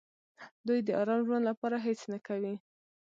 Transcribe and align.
دوی 0.67 0.79
د 0.83 0.89
ارام 1.01 1.21
ژوند 1.27 1.43
لپاره 1.49 1.77
هېڅ 1.85 1.99
نه 2.11 2.19
کوي. 2.27 2.55